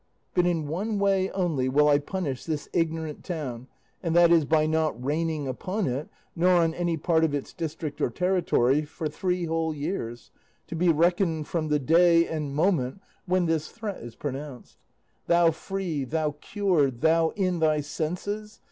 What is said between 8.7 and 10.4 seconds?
for three whole years,